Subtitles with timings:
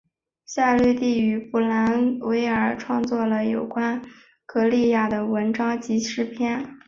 [0.47, 4.01] 夏绿蒂与布伦威尔创作了有关安
[4.47, 6.79] 格利亚的文章及诗篇。